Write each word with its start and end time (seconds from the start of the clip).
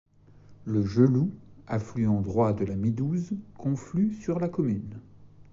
Le 0.65 0.83
Geloux, 0.83 1.31
affluent 1.67 2.21
droit 2.23 2.53
de 2.53 2.65
la 2.65 2.75
Midouze, 2.75 3.37
conflue 3.53 4.15
sur 4.15 4.39
la 4.39 4.49
commune. 4.49 4.99